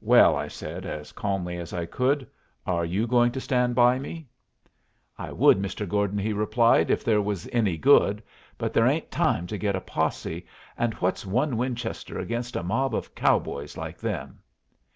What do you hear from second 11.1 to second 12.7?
one Winchester against a